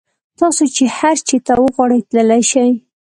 تاسو 0.39 0.63
چې 0.75 0.83
هر 0.97 1.15
چېرته 1.27 1.53
وغواړئ 1.63 1.99
تللی 2.09 2.43
شئ. 2.51 2.69